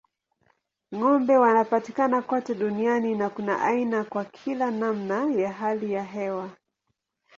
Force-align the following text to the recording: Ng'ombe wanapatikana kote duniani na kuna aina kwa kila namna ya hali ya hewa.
Ng'ombe 0.95 1.35
wanapatikana 1.37 2.21
kote 2.21 2.53
duniani 2.55 3.15
na 3.15 3.29
kuna 3.29 3.61
aina 3.61 4.03
kwa 4.03 4.25
kila 4.25 4.71
namna 4.71 5.31
ya 5.33 5.51
hali 5.53 5.93
ya 5.93 6.03
hewa. 6.03 6.49